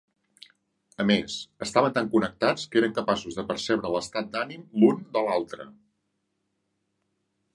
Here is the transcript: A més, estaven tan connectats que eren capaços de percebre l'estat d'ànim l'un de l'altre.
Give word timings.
A 1.03 1.05
més, 1.09 1.33
estaven 1.65 1.93
tan 1.97 2.07
connectats 2.13 2.63
que 2.71 2.79
eren 2.81 2.95
capaços 2.95 3.37
de 3.39 3.45
percebre 3.53 3.93
l'estat 3.97 4.33
d'ànim 4.37 4.63
l'un 4.85 5.05
de 5.17 5.23
l'altre. 5.27 5.69